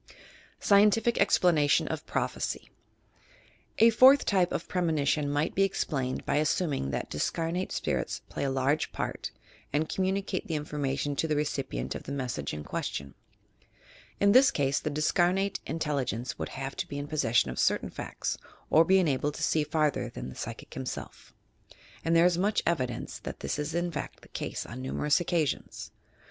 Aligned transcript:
SCIENTIFIC 0.59 1.19
EXPLANATION 1.21 1.87
OP 1.91 2.07
PROPHBCT 2.07 2.69
A 3.77 3.91
fourth 3.91 4.25
type 4.25 4.51
of 4.51 4.67
premonition 4.67 5.29
might 5.29 5.53
be 5.53 5.61
explained 5.61 6.25
by 6.25 6.37
assuming 6.37 6.89
that 6.89 7.11
discamate 7.11 7.71
spirits 7.71 8.23
play 8.27 8.43
a 8.43 8.49
large 8.49 8.91
part 8.91 9.29
and 9.71 9.87
communicate 9.89 10.47
the 10.47 10.55
information 10.55 11.15
to 11.15 11.27
the 11.27 11.35
recipient 11.35 11.93
of 11.93 12.01
the 12.01 12.11
mes 12.11 12.31
sage 12.33 12.51
in 12.51 12.63
question. 12.63 13.13
In 14.19 14.31
this 14.31 14.49
case 14.49 14.79
the 14.79 14.89
discamate 14.89 15.59
intelli 15.67 16.05
gence 16.07 16.35
would 16.39 16.49
have 16.49 16.75
to 16.77 16.87
be 16.87 16.97
in 16.97 17.07
poesession 17.07 17.51
of 17.51 17.59
certain 17.59 17.91
facta 17.91 18.39
3 18.69 18.69
282 18.71 18.71
TOUR 18.71 18.71
PSYCHIC 18.71 18.71
POWERS 18.71 18.87
or 18.87 18.87
be 18.87 18.97
enabled 18.99 19.33
to 19.35 19.43
see 19.43 19.63
further 19.63 20.09
than 20.09 20.29
the 20.29 20.35
psychic 20.35 20.73
himself, 20.73 21.31
and 22.03 22.15
there 22.15 22.25
is 22.25 22.39
much 22.39 22.63
evidence 22.65 23.19
that 23.19 23.41
this 23.41 23.59
is 23.59 23.75
in 23.75 23.91
fact 23.91 24.21
the 24.21 24.29
case, 24.29 24.65
on 24.65 24.81
numerous 24.81 25.19
occasions. 25.21 25.91